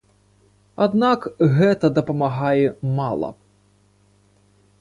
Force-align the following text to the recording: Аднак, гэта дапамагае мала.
Аднак, 0.85 1.27
гэта 1.59 1.85
дапамагае 1.99 2.67
мала. 3.01 3.29